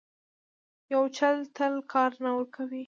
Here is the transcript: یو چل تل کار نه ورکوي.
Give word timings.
یو 0.93 1.03
چل 1.17 1.35
تل 1.55 1.73
کار 1.91 2.11
نه 2.23 2.29
ورکوي. 2.37 2.79